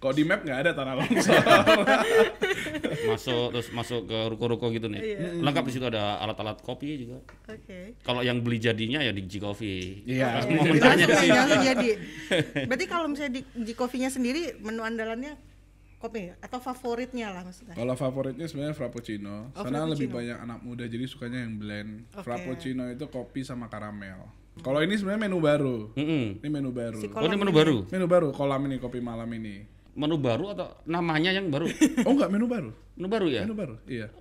Kalau 0.00 0.14
di 0.16 0.24
map 0.24 0.40
nggak 0.40 0.58
ada 0.64 0.70
tanah 0.72 0.94
longsor. 1.04 1.44
masuk 3.04 3.52
terus 3.52 3.68
masuk 3.76 4.08
ke 4.08 4.18
ruko-ruko 4.32 4.72
gitu 4.72 4.88
nih. 4.88 5.00
Iya. 5.12 5.44
Lengkap 5.44 5.64
di 5.68 5.72
situ 5.76 5.84
ada 5.84 6.16
alat-alat 6.24 6.64
kopi 6.64 7.04
juga. 7.04 7.20
Oke. 7.52 8.00
Kalau 8.00 8.24
yang 8.24 8.40
beli 8.40 8.56
jadinya 8.56 9.04
ya 9.04 9.12
di 9.12 9.28
G 9.28 9.44
Coffee. 9.44 10.08
Iya. 10.08 10.40
Mau 10.56 10.64
Jadi 10.64 10.72
mentanya 10.72 11.04
langsung 11.04 11.60
sih. 11.60 11.68
jadi. 11.68 11.90
Berarti 12.64 12.86
kalau 12.88 13.06
misalnya 13.12 13.44
di, 13.44 13.72
coffee-nya 13.76 14.08
sendiri 14.08 14.56
menu 14.56 14.80
andalannya 14.80 15.36
kopi 16.00 16.32
ya? 16.32 16.34
atau 16.40 16.64
favoritnya 16.64 17.28
lah 17.28 17.44
maksudnya? 17.44 17.76
Kalau 17.76 17.92
favoritnya 17.92 18.48
sebenarnya 18.48 18.72
frappuccino. 18.72 19.52
Oh, 19.52 19.68
Karena 19.68 19.84
lebih 19.84 20.08
banyak 20.08 20.40
anak 20.40 20.64
muda 20.64 20.88
jadi 20.88 21.04
sukanya 21.04 21.44
yang 21.44 21.60
blend. 21.60 22.08
Oke. 22.16 22.24
Frappuccino 22.24 22.88
itu 22.88 23.04
kopi 23.12 23.44
sama 23.44 23.68
karamel. 23.68 24.40
Kalau 24.60 24.84
ini 24.84 25.00
sebenarnya 25.00 25.32
menu 25.32 25.40
baru. 25.40 25.76
Mm-mm. 25.96 26.44
Ini 26.44 26.48
menu 26.52 26.70
baru. 26.76 27.00
Si 27.00 27.08
Oh 27.08 27.24
ini 27.24 27.36
menu 27.40 27.52
baru. 27.56 27.88
Menu 27.88 28.04
baru 28.04 28.28
kolam 28.36 28.68
ini 28.68 28.76
kopi 28.76 29.00
malam 29.00 29.24
ini. 29.32 29.64
Menu 29.96 30.20
baru 30.20 30.52
atau 30.52 30.68
namanya 30.84 31.32
yang 31.32 31.48
baru? 31.48 31.64
Oh 32.06 32.12
enggak 32.12 32.28
menu 32.28 32.44
baru. 32.44 32.70
Menu 33.00 33.08
baru 33.08 33.26
ya? 33.32 33.42
Menu 33.48 33.56
baru. 33.56 33.74
Iya. 33.88 34.12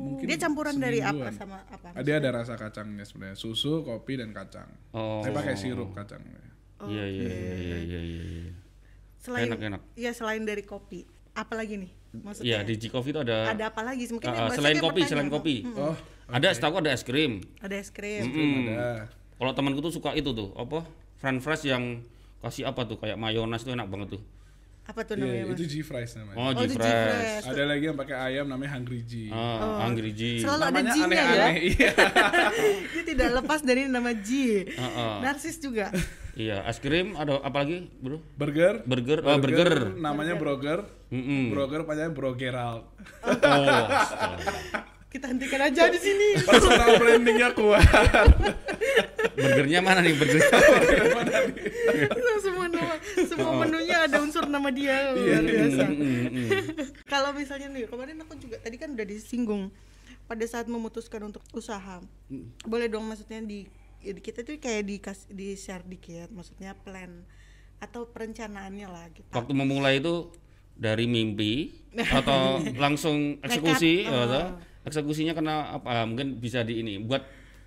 Mungkin 0.00 0.26
Dia 0.26 0.38
campuran 0.40 0.74
dari 0.80 0.98
apa 1.04 1.30
sama 1.30 1.62
apa? 1.70 1.94
Ah, 1.94 2.02
Dia 2.02 2.18
ada 2.18 2.34
rasa 2.34 2.58
kacangnya 2.58 3.06
sebenarnya. 3.06 3.38
Susu, 3.38 3.86
kopi 3.86 4.18
dan 4.18 4.34
kacang. 4.34 4.66
Oh. 4.90 5.22
Saya 5.22 5.30
pakai 5.36 5.54
sirup 5.54 5.94
kacangnya. 5.94 6.40
Iya 6.88 7.04
iya 7.06 7.28
iya 7.30 7.54
iya 7.54 7.78
iya. 7.78 8.22
iya. 8.24 8.52
Selain 9.20 9.52
Enak, 9.52 9.60
enak. 9.60 9.82
Iya 9.94 10.10
selain 10.16 10.42
dari 10.48 10.64
kopi, 10.64 11.04
apa 11.36 11.52
lagi 11.52 11.76
nih? 11.76 11.92
Iya 12.10 12.24
Maksudnya 12.24 12.58
di 12.64 12.74
G 12.80 12.84
Coffee 12.88 13.12
itu 13.12 13.20
ada, 13.20 13.52
ada 13.52 13.64
apa 13.70 13.84
lagi? 13.84 14.08
Mungkin 14.08 14.26
Ah, 14.32 14.48
ah, 14.48 14.50
selain 14.50 14.80
kopi, 14.80 15.00
selain 15.04 15.28
kopi. 15.30 15.62
Hmm, 15.62 15.76
Oh, 15.76 15.96
Ada 16.32 16.56
setahu 16.56 16.80
ada 16.80 16.90
es 16.90 17.04
krim. 17.04 17.44
Ada 17.60 17.76
es 17.76 17.92
krim. 17.92 18.24
Mm-mm. 18.26 18.72
ada. 18.72 19.19
Kalau 19.40 19.56
temanku 19.56 19.80
tuh 19.80 19.88
suka 19.90 20.12
itu 20.12 20.30
tuh 20.30 20.52
apa? 20.52 20.84
French 21.16 21.40
fries 21.40 21.64
yang 21.64 22.04
kasih 22.40 22.68
apa 22.68 22.84
tuh 22.84 22.96
kayak 22.96 23.16
mayones 23.16 23.64
tuh 23.64 23.72
enak 23.72 23.88
banget 23.88 24.20
tuh. 24.20 24.22
Apa 24.84 25.06
tuh 25.06 25.14
Iya, 25.16 25.22
namanya, 25.22 25.44
Mas? 25.46 25.54
itu 25.54 25.64
G 25.64 25.74
fries 25.80 26.12
namanya. 26.12 26.36
Oh, 26.36 26.44
Oh, 26.44 26.52
G-Fresh. 26.52 26.76
G-Fresh. 26.82 27.44
Ada 27.46 27.62
lagi 27.62 27.84
yang 27.86 27.96
pakai 27.96 28.16
ayam 28.18 28.46
namanya 28.48 28.70
Hungry 28.74 29.00
G. 29.06 29.12
Ah, 29.30 29.86
Angry 29.86 30.12
G. 30.12 30.22
Selalu 30.42 30.62
ada 30.66 30.80
G-nya 30.82 31.22
ya. 31.22 31.46
Iya. 31.72 31.92
Dia 32.92 33.02
tidak 33.06 33.28
lepas 33.38 33.60
dari 33.62 33.86
nama 33.86 34.10
G. 34.12 34.30
Heeh. 34.66 35.14
Narsis 35.22 35.56
juga. 35.56 35.88
Iya, 36.32 36.64
es 36.64 36.76
krim 36.76 37.14
ada 37.14 37.38
apa 37.38 37.62
lagi, 37.62 37.86
Bro? 37.96 38.18
Burger. 38.34 38.82
Burger, 38.82 39.18
oh 39.22 39.36
burger. 39.38 39.72
Namanya 39.94 40.34
Broger. 40.34 40.84
Mm-mm. 41.08 41.48
Broger 41.48 41.82
panjangnya 41.84 42.12
Bro 42.12 42.34
Gerald. 42.34 42.84
Oh. 43.24 43.86
Kita 45.10 45.26
hentikan 45.26 45.58
aja 45.58 45.90
di 45.90 45.98
sini. 45.98 46.38
Personal 46.48 46.94
brandingnya 47.02 47.50
kuat. 47.50 47.82
burgernya 49.34 49.82
mana 49.82 50.06
nih 50.06 50.14
burger? 50.14 50.38
semua 52.40 52.66
nama, 52.70 52.94
semua 53.26 53.52
menunya 53.66 54.06
ada 54.06 54.22
unsur 54.22 54.46
nama 54.46 54.70
dia 54.70 55.12
Iya. 55.12 55.14
luar 55.18 55.42
biasa. 55.42 55.84
Mm-mm. 55.90 56.48
Kalau 57.12 57.30
misalnya 57.34 57.68
nih 57.74 57.90
kemarin 57.90 58.22
aku 58.22 58.38
juga 58.38 58.56
tadi 58.62 58.76
kan 58.78 58.94
udah 58.94 59.06
disinggung 59.06 59.74
pada 60.30 60.44
saat 60.46 60.70
memutuskan 60.70 61.26
untuk 61.26 61.42
usaha. 61.52 61.98
Boleh 62.62 62.86
dong 62.86 63.10
maksudnya 63.10 63.42
di 63.42 63.66
ya 64.00 64.14
di 64.14 64.22
kita 64.22 64.46
tuh 64.46 64.56
kayak 64.56 64.86
di 64.86 64.96
di 65.34 65.48
share 65.58 65.84
dikit 65.84 66.30
maksudnya 66.32 66.72
plan 66.72 67.26
atau 67.82 68.06
perencanaannya 68.08 68.86
lah 68.88 69.10
gitu. 69.10 69.26
Waktu 69.34 69.52
memulai 69.52 69.98
itu 69.98 70.30
dari 70.78 71.04
mimpi 71.04 71.74
atau 71.98 72.62
langsung 72.80 73.36
eksekusi 73.44 74.06
Nekat, 74.08 74.16
atau 74.16 74.44
eksekusinya 74.82 75.32
karena 75.32 75.76
apa? 75.76 76.04
Mungkin 76.04 76.38
bisa 76.38 76.62
di 76.62 76.80
ini 76.80 76.98
buat 76.98 77.20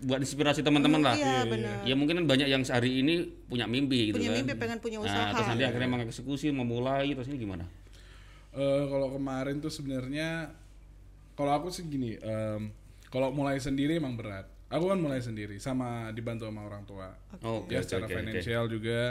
buat 0.03 0.19
inspirasi 0.19 0.61
teman-teman 0.61 0.99
lah. 0.99 1.15
Iya 1.15 1.47
benar. 1.47 1.75
Ya 1.87 1.95
mungkin 1.95 2.19
kan 2.19 2.25
banyak 2.27 2.47
yang 2.47 2.63
sehari 2.67 2.99
ini 2.99 3.23
punya 3.47 3.63
mimpi 3.65 4.11
gitu 4.11 4.19
Punya 4.19 4.35
kan. 4.35 4.37
mimpi 4.43 4.53
pengen 4.59 4.77
punya 4.79 4.99
Nah, 4.99 5.07
usaha. 5.07 5.29
terus 5.31 5.47
nanti 5.47 5.63
akhirnya 5.63 5.89
mengeksekusi, 5.89 6.47
memulai 6.51 7.07
terus 7.11 7.31
ini 7.31 7.39
gimana? 7.39 7.63
Eh, 8.53 8.83
kalau 8.85 9.15
kemarin 9.15 9.57
tuh 9.57 9.71
sebenarnya 9.71 10.51
kalau 11.33 11.51
aku 11.55 11.73
sih 11.73 11.87
gini, 11.87 12.13
em, 12.19 12.69
kalau 13.09 13.33
mulai 13.33 13.57
sendiri 13.57 13.97
emang 13.97 14.13
berat. 14.13 14.45
Aku 14.73 14.89
kan 14.89 14.97
mulai 14.97 15.21
sendiri 15.21 15.61
sama 15.61 16.09
dibantu 16.09 16.49
sama 16.49 16.65
orang 16.65 16.81
tua. 16.83 17.13
Oke, 17.45 17.77
ya 17.77 17.79
oke, 17.79 17.85
secara 17.85 18.05
oke, 18.05 18.09
oke. 18.09 18.17
finansial 18.17 18.63
juga, 18.65 19.01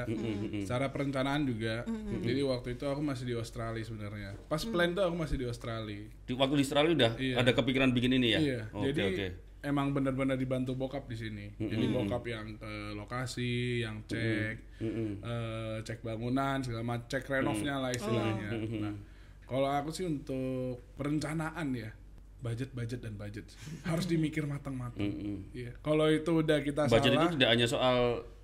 secara 0.58 0.90
perencanaan 0.90 1.46
juga. 1.46 1.86
Jadi 2.18 2.42
waktu 2.42 2.68
itu 2.74 2.82
aku 2.82 2.98
masih 2.98 3.30
di 3.30 3.34
Australia 3.38 3.78
sebenarnya. 3.80 4.34
Pas 4.50 4.58
plan 4.60 4.90
tuh 4.90 5.06
aku 5.06 5.14
masih 5.14 5.38
di 5.38 5.46
Australia. 5.46 6.02
Di 6.26 6.34
waktu 6.34 6.54
di 6.58 6.64
Australia 6.66 6.92
udah 6.92 7.12
Iya. 7.14 7.34
ada 7.38 7.50
kepikiran 7.54 7.94
bikin 7.94 8.18
ini 8.18 8.28
ya? 8.34 8.40
Iya. 8.42 8.60
Oke, 8.74 8.90
Jadi 8.90 9.00
oke. 9.06 9.26
emang 9.62 9.94
benar-benar 9.94 10.34
dibantu 10.34 10.74
bokap 10.74 11.06
di 11.06 11.14
sini. 11.14 11.46
Jadi 11.54 11.86
bokap 11.88 12.26
yang 12.26 12.58
ke 12.58 12.98
lokasi, 12.98 13.86
yang 13.86 14.02
cek, 14.10 14.56
eh, 14.82 15.76
cek 15.78 16.02
bangunan, 16.02 16.58
segala 16.58 16.82
macam, 16.82 17.06
cek 17.06 17.22
renovnya 17.30 17.78
lah 17.78 17.94
istilahnya. 17.94 18.50
Nah, 18.82 18.94
kalau 19.46 19.70
aku 19.70 19.94
sih 19.94 20.10
untuk 20.10 20.82
perencanaan 20.98 21.70
ya, 21.70 21.90
budget, 22.42 22.74
budget 22.74 23.00
dan 23.00 23.14
budget 23.14 23.46
harus 23.82 24.04
dimikir 24.04 24.44
matang-matang. 24.44 25.06
Iya. 25.54 25.72
Kalau 25.78 26.10
itu 26.10 26.30
udah 26.34 26.58
kita 26.60 26.90
Budget 26.90 27.14
salah, 27.14 27.24
itu 27.24 27.26
tidak 27.38 27.48
hanya 27.54 27.66
soal 27.66 27.98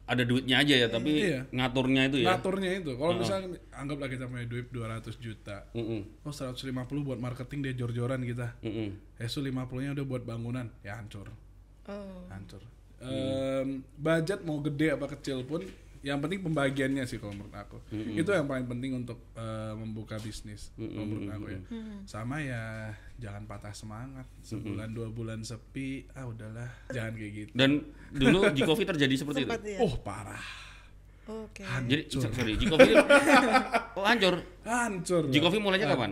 ada 0.09 0.25
duitnya 0.25 0.57
aja 0.65 0.75
ya, 0.75 0.89
tapi 0.89 1.11
Iya. 1.21 1.45
ngaturnya 1.53 2.09
itu 2.09 2.25
ya. 2.25 2.33
ngaturnya 2.33 2.71
itu. 2.81 2.97
Kalau 2.97 3.13
misalnya 3.13 3.61
anggaplah 3.69 4.09
kita 4.09 4.25
punya 4.25 4.47
duit 4.49 4.67
200 4.73 5.21
juta, 5.21 5.69
Mm-mm, 5.77 6.25
oh 6.25 6.33
150 6.33 6.65
buat 7.05 7.21
marketing 7.21 7.61
dia 7.61 7.75
jor-joran 7.77 8.25
kita. 8.25 8.57
mm-mm. 8.65 9.21
Esu 9.21 9.45
50-nya 9.45 9.93
udah 9.93 10.07
buat 10.09 10.25
bangunan, 10.25 10.73
ya 10.81 10.97
hancur. 10.97 11.29
Oh. 11.85 12.25
hancur. 12.33 12.65
Em, 12.99 13.85
budget 13.95 14.43
mau 14.43 14.59
gede 14.59 14.91
apa 14.91 15.07
kecil 15.09 15.45
pun, 15.45 15.63
yang 16.01 16.19
penting 16.19 16.41
pembagiannya 16.41 17.05
sih 17.05 17.19
kalau 17.19 17.35
menurut 17.35 17.55
aku. 17.55 17.79
Itu 17.91 18.31
yang 18.31 18.47
paling 18.47 18.67
penting 18.67 18.97
untuk 18.97 19.19
eh, 19.35 19.75
membuka 19.75 20.17
bisnis, 20.17 20.71
kalau 20.75 21.05
menurut 21.05 21.31
aku 21.31 21.47
ya. 21.51 21.61
Sama 22.05 22.41
ya 22.41 22.93
jangan 23.19 23.45
patah 23.45 23.75
semangat. 23.75 24.27
Sebulan 24.41 24.95
dua 24.95 25.11
bulan 25.11 25.43
sepi, 25.43 26.07
ah 26.15 26.27
udahlah, 26.27 26.71
jangan 26.91 27.13
kayak 27.15 27.33
gitu. 27.35 27.53
Dan 27.53 27.71
dulu 28.11 28.49
Coffee 28.65 28.89
terjadi 28.89 29.15
seperti 29.15 29.45
itu. 29.45 29.51
Sempat 29.51 29.63
ya. 29.65 29.79
Oh 29.81 29.95
parah, 30.01 30.47
Oke. 31.29 31.61
Jadi 31.61 32.03
so- 32.09 32.25
sorry, 32.25 32.57
G 32.57 32.65
Coffee 32.67 32.95
oh 33.99 34.05
hancur. 34.05 34.35
hancur. 34.65 35.23
Coffee 35.29 35.61
mulainya 35.61 35.93
kapan? 35.93 36.11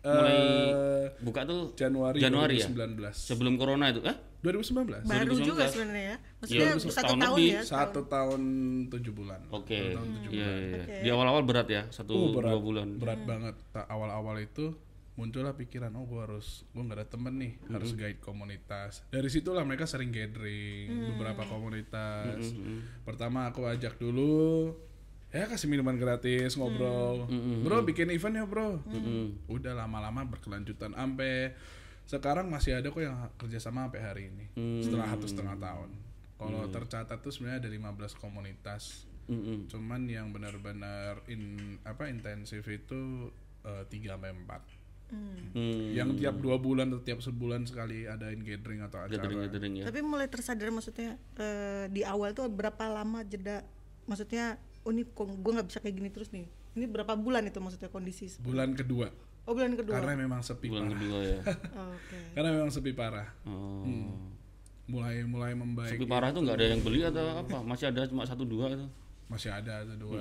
Mulai 0.00 0.32
Eh, 0.32 1.06
buka 1.20 1.44
tuh 1.44 1.72
Januari, 1.74 2.16
Januari 2.18 2.56
ya? 2.56 2.66
2019. 2.66 3.12
sebelum 3.12 3.54
corona 3.54 3.88
itu. 3.88 4.00
Eh? 4.00 4.16
2019. 4.40 5.04
Baru 5.04 5.36
2019. 5.36 5.44
juga 5.44 5.64
sebenarnya 5.66 6.04
ya. 6.06 6.16
Maksudnya 6.40 6.60
Iya, 6.62 6.72
satu 6.80 6.96
tahun 7.12 7.18
lebih. 7.36 7.50
ya. 7.50 7.60
Satu 7.62 8.00
tahun 8.06 8.42
tujuh 8.88 9.12
bulan. 9.12 9.40
Oke. 9.50 9.76
Satu 9.76 9.92
tahun 9.94 10.08
tujuh 10.10 10.30
Iya, 10.30 10.40
bulan. 10.42 10.56
iya, 10.56 10.68
iya. 10.70 10.82
Oke. 10.82 10.96
Di 10.98 11.08
awal-awal 11.10 11.42
berat 11.44 11.68
ya, 11.68 11.82
satu 11.90 12.12
Oh, 12.12 12.32
berat, 12.32 12.48
dua 12.48 12.60
bulan. 12.62 12.88
berat 12.96 13.20
banget 13.22 13.54
Ta- 13.70 13.84
awal-awal 13.86 14.36
itu 14.38 14.72
muncullah 15.12 15.52
pikiran 15.52 15.92
oh 15.92 16.08
gue 16.08 16.16
harus 16.18 16.64
gue 16.66 16.80
nggak 16.80 16.96
ada 16.96 17.04
temen 17.04 17.34
nih 17.36 17.52
harus 17.68 17.92
guide 17.92 18.24
komunitas 18.24 19.04
dari 19.06 19.28
situlah 19.28 19.60
mereka 19.60 19.84
sering 19.84 20.08
gathering 20.08 20.88
beberapa 21.12 21.44
komunitas 21.44 22.40
pertama 23.04 23.44
aku 23.44 23.68
ajak 23.68 24.00
dulu 24.00 24.72
ya 25.30 25.46
kasih 25.46 25.70
minuman 25.70 25.94
gratis 25.94 26.58
ngobrol. 26.58 27.30
Bro 27.62 27.86
bikin 27.86 28.10
event 28.10 28.34
ya 28.34 28.44
bro. 28.46 28.82
Udah 29.46 29.72
lama-lama 29.74 30.26
berkelanjutan 30.26 30.94
sampai 30.94 31.54
sekarang 32.10 32.50
masih 32.50 32.74
ada 32.74 32.90
kok 32.90 32.98
yang 32.98 33.14
kerja 33.38 33.62
sama 33.62 33.86
sampai 33.86 34.02
hari 34.02 34.22
ini. 34.34 34.46
Setelah 34.82 35.14
satu 35.14 35.26
setengah 35.30 35.56
tahun. 35.58 35.90
Kalau 36.40 36.62
tercatat 36.72 37.18
tuh 37.20 37.30
sebenarnya 37.30 37.68
ada 37.68 37.70
15 37.70 38.16
komunitas. 38.18 39.06
Mm-mm. 39.30 39.70
cuman 39.70 40.10
yang 40.10 40.34
benar-benar 40.34 41.22
in 41.30 41.78
apa 41.86 42.10
intensif 42.10 42.66
itu 42.66 43.30
eh, 43.62 43.86
tiga 43.86 44.18
sampai 44.18 44.34
empat. 44.34 44.62
Hmm. 45.10 45.90
yang 45.90 46.14
tiap 46.14 46.38
dua 46.38 46.54
bulan 46.62 46.86
atau 46.86 47.02
tiap 47.02 47.18
sebulan 47.18 47.66
sekali 47.66 48.06
adain 48.06 48.38
gathering 48.46 48.78
atau 48.78 49.02
acara. 49.02 49.18
Gathering-gathering 49.18 49.82
ya. 49.82 49.84
Tapi 49.90 50.06
mulai 50.06 50.30
tersadar 50.30 50.70
maksudnya 50.70 51.18
eh, 51.38 51.90
di 51.90 52.06
awal 52.06 52.30
tuh 52.30 52.46
berapa 52.46 52.78
lama 52.86 53.26
jeda? 53.26 53.66
Maksudnya 54.06 54.58
oh 54.90 54.92
ini 54.92 55.06
kok 55.06 55.30
gue 55.30 55.52
nggak 55.52 55.68
bisa 55.68 55.78
kayak 55.78 55.94
gini 55.94 56.10
terus 56.10 56.28
nih. 56.28 56.44
Ini 56.72 56.84
berapa 56.84 57.14
bulan 57.14 57.42
itu 57.44 57.56
maksudnya 57.56 57.86
kondisi? 57.88 58.26
bulan 58.38 58.74
kedua 58.74 59.06
Oh 59.42 59.54
bulan 59.54 59.72
kedua. 59.72 59.94
karena 59.96 60.14
memang 60.16 60.40
sepi 60.40 60.66
Bulan 60.68 60.84
parah 60.84 60.92
kedua 60.92 61.18
ya. 61.20 61.38
Oh, 61.72 61.90
Oke. 61.96 62.18
karena 62.32 62.48
memang 62.52 62.70
sepi 62.70 62.90
parah 62.92 63.28
Oh. 63.42 63.86
mulai 64.84 65.22
mulai 65.22 65.54
membaik 65.54 65.94
Sepi 65.94 66.04
parah 66.04 66.28
itu 66.28 66.40
nggak 66.40 66.56
ada 66.56 66.66
yang 66.68 66.80
beli 66.80 67.00
atau 67.00 67.22
apa? 67.36 67.58
Masih 67.60 67.86
ada 67.88 68.02
cuma 68.04 68.22
satu 68.24 68.42
dua 68.42 68.66
itu. 68.68 68.86
masih 69.26 69.46
ada 69.48 69.86
ada 69.86 69.94
dua 69.94 70.18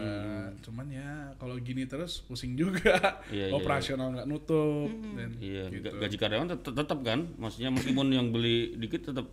cuman 0.61 0.85
ya 0.87 1.09
kalau 1.35 1.57
gini 1.57 1.81
terus 1.83 2.21
pusing 2.21 2.53
juga 2.53 2.93
Iya, 3.33 3.49
iya, 3.49 3.55
operasional 3.55 4.13
nggak 4.13 4.29
nutup 4.29 4.85
dan 5.11 5.33
Iya, 5.35 5.65
gitu. 5.67 5.89
ga- 5.89 5.97
gaji 5.99 6.15
karyawan 6.15 6.47
tet- 6.51 6.77
tetap 6.77 6.99
kan? 7.01 7.25
Maksudnya 7.35 7.69
meskipun 7.71 8.05
yang 8.07 8.29
beli 8.29 8.77
dikit 8.77 9.09
tetap 9.09 9.25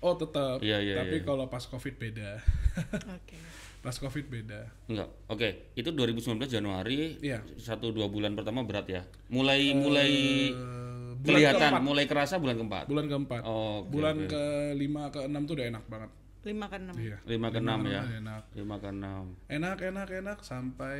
oh 0.00 0.14
tetap 0.16 0.58
Iya, 0.58 0.82
iya, 0.82 0.94
tapi 0.98 1.16
iya. 1.16 1.24
kalau 1.24 1.46
pas 1.46 1.62
covid 1.62 1.94
beda 1.96 2.42
Oke. 3.16 3.38
Pas 3.82 3.92
covid 3.92 4.24
beda 4.24 4.70
enggak. 4.86 5.10
Oke, 5.26 5.48
itu 5.74 5.90
2019 5.90 6.38
Januari. 6.46 7.18
Iya. 7.18 7.42
Satu 7.56 7.90
dua 7.90 8.06
bulan 8.06 8.32
pertama 8.32 8.62
berat 8.62 8.86
ya. 8.86 9.02
Mulai 9.26 9.74
mulai 9.74 10.10
Eh, 10.48 11.10
bulan 11.18 11.26
kelihatan, 11.28 11.58
keempat. 11.68 11.82
mulai 11.82 12.04
kerasa 12.06 12.34
bulan 12.36 12.56
keempat. 12.56 12.84
bulan 12.86 13.06
keempat 13.06 13.42
Oh, 13.42 13.82
oke, 13.82 13.90
bulan 13.90 14.16
oke. 14.16 14.28
ke 14.28 14.44
lima 14.72 15.02
ke 15.08 15.20
enam 15.22 15.42
tuh 15.44 15.54
udah 15.54 15.66
enak 15.68 15.84
banget 15.86 16.10
Lima 16.42 16.66
ke 16.66 16.76
enam. 16.76 16.94
iya 16.96 17.18
lima 17.24 17.48
ke 17.48 17.58
enam 17.58 17.80
ya. 17.84 18.02
enak 18.12 18.42
Lima 18.52 18.76
ke 18.76 18.88
enam. 18.88 19.24
enak 19.48 19.78
enak 19.80 20.08
enak 20.12 20.38
sampai 20.40 20.98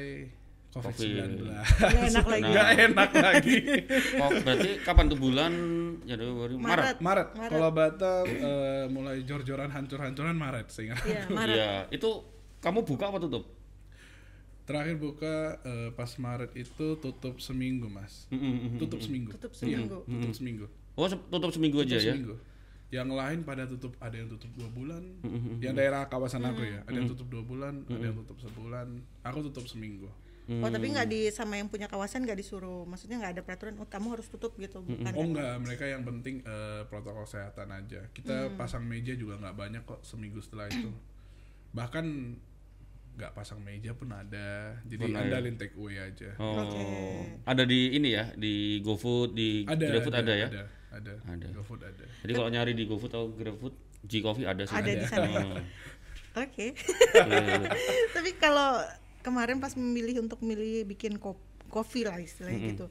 covid. 0.73 1.07
19 1.29 1.43
Nggak 1.43 2.03
enak 2.09 2.27
lagi. 2.29 2.43
nggak 2.49 2.69
enak 2.83 3.11
lagi 3.13 3.57
Oh, 4.17 4.31
berarti 4.41 4.71
kapan 4.81 5.05
tuh 5.07 5.19
bulan? 5.19 5.53
Januari, 6.03 6.55
Maret. 6.57 6.97
Maret 6.99 7.29
kalau 7.37 7.71
Batam 7.71 8.25
eh, 8.27 8.85
mulai 8.89 9.23
jor-joran 9.23 9.69
hancur-hancuran 9.69 10.33
Maret 10.33 10.67
seingat 10.69 10.99
Iya, 11.05 11.23
Maret. 11.29 11.55
Iya, 11.55 11.73
itu 11.93 12.11
kamu 12.63 12.87
buka 12.87 13.11
apa 13.11 13.19
tutup? 13.19 13.45
terakhir 14.63 14.95
buka 14.95 15.59
eh, 15.67 15.91
pas 15.91 16.07
Maret 16.17 16.55
itu 16.55 16.95
tutup 16.97 17.43
seminggu 17.43 17.91
mas 17.91 18.31
Mm, 18.31 18.39
mm, 18.39 18.55
mm, 18.55 18.79
tutup 18.79 18.99
mm. 18.99 19.05
seminggu 19.05 19.31
Tutup 19.35 19.53
seminggu. 19.53 19.97
Iya, 19.99 20.07
tutup 20.07 20.33
seminggu 20.33 20.67
Oh, 20.95 21.09
se- 21.09 21.25
tutup 21.27 21.51
seminggu 21.51 21.77
aja 21.83 21.89
tutup 21.89 21.99
ya. 21.99 22.13
seminggu 22.15 22.35
yang 22.93 23.09
lain 23.11 23.41
pada 23.43 23.65
tutup 23.65 23.97
ada 23.99 24.15
yang 24.15 24.29
tutup 24.29 24.53
dua 24.53 24.69
bulan 24.69 25.03
yang 25.59 25.75
daerah 25.75 26.07
kawasan 26.07 26.45
aku 26.45 26.63
ya 26.63 26.85
ada 26.85 26.95
yang 26.95 27.09
tutup 27.09 27.27
dua 27.27 27.43
bulan 27.43 27.83
ada 27.89 28.05
yang 28.05 28.17
tutup 28.23 28.39
sebulan 28.39 28.87
aku 29.25 29.39
tutup 29.51 29.67
seminggu 29.67 30.07
Oh 30.43 30.69
tapi 30.69 30.91
nggak 30.91 31.07
di 31.07 31.31
sama 31.31 31.55
yang 31.55 31.71
punya 31.71 31.87
kawasan 31.87 32.27
nggak 32.27 32.35
disuruh, 32.35 32.83
maksudnya 32.83 33.15
nggak 33.15 33.39
ada 33.39 33.43
peraturan. 33.47 33.79
Oh 33.79 33.87
kamu 33.87 34.19
harus 34.19 34.27
tutup 34.27 34.59
gitu, 34.59 34.83
bukan? 34.83 35.15
Oh 35.15 35.23
enggak, 35.23 35.55
mereka 35.63 35.87
yang 35.87 36.03
penting 36.03 36.43
eh, 36.43 36.83
protokol 36.91 37.23
kesehatan 37.25 37.71
aja. 37.71 38.11
Kita 38.11 38.51
pasang 38.59 38.83
meja 38.83 39.15
juga 39.15 39.39
nggak 39.39 39.55
banyak 39.55 39.83
kok 39.87 40.03
seminggu 40.03 40.43
setelah 40.43 40.67
itu. 40.67 40.91
Bahkan 41.71 42.05
nggak 43.13 43.33
pasang 43.37 43.61
meja 43.61 43.93
pun 43.93 44.09
ada. 44.09 44.77
Jadi 44.89 45.13
ya? 45.13 45.21
andalin 45.21 45.57
take 45.61 45.77
away 45.77 46.01
aja. 46.01 46.33
Oh. 46.41 46.65
Oke. 46.65 46.85
Ada 47.45 47.63
di 47.69 47.93
ini 47.97 48.09
ya, 48.17 48.33
di 48.33 48.81
GoFood, 48.81 49.37
di 49.37 49.69
Ada, 49.69 49.85
GrabFood 49.85 50.17
ada, 50.17 50.33
ya. 50.33 50.49
Ada, 50.49 50.65
ada. 50.97 51.15
Ada. 51.29 51.47
GoFood 51.53 51.81
ada. 51.85 52.05
Jadi 52.25 52.33
kalau 52.33 52.49
nyari 52.49 52.73
di 52.73 52.85
GoFood 52.89 53.13
atau 53.13 53.25
GrabFood, 53.33 53.75
G 54.09 54.13
Coffee 54.25 54.49
ada 54.49 54.63
sih. 54.65 54.75
Ada 54.75 54.91
di 54.97 55.07
sana. 55.07 55.29
Oh. 55.29 55.61
Oke. 56.41 56.73
Iya, 57.13 57.39
iya. 57.45 57.61
tapi 58.17 58.31
kalau 58.41 58.81
kemarin 59.21 59.61
pas 59.61 59.77
memilih 59.77 60.25
untuk 60.25 60.41
milih 60.41 60.89
bikin 60.89 61.21
kop- 61.21 61.41
coffee 61.69 62.09
lah 62.09 62.17
istilahnya 62.17 62.73
gitu 62.73 62.87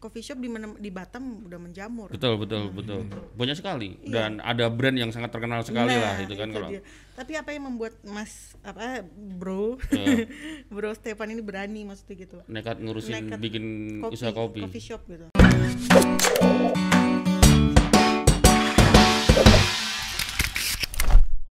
coffee 0.00 0.24
shop 0.24 0.40
di 0.40 0.48
mana 0.48 0.72
di 0.74 0.88
Batam 0.88 1.44
udah 1.44 1.60
menjamur 1.60 2.08
Betul, 2.08 2.40
betul, 2.40 2.72
betul. 2.72 3.04
Banyak 3.36 3.54
sekali 3.54 4.00
dan 4.02 4.40
ada 4.40 4.66
brand 4.66 4.96
yang 4.96 5.12
sangat 5.12 5.30
terkenal 5.30 5.60
sekali 5.60 5.92
Nah, 5.92 6.00
lah 6.02 6.14
itu 6.18 6.34
kan 6.34 6.48
kalau 6.48 6.68
dia. 6.72 6.80
Tapi 7.12 7.32
apa 7.36 7.52
yang 7.52 7.68
membuat 7.68 7.92
Mas 8.02 8.56
apa 8.64 9.04
Bro 9.12 9.76
Iya. 9.92 10.24
Bro 10.74 10.96
Stefan 10.96 11.30
ini 11.30 11.44
berani 11.44 11.84
maksudnya 11.84 12.16
gitu. 12.18 12.40
nekat 12.48 12.80
ngurusin 12.80 13.28
Nekat 13.28 13.38
bikin 13.38 13.64
usaha 14.02 14.32
kopi. 14.32 14.64
Coffee 14.64 14.80
shop 14.82 15.04
gitu. 15.04 15.28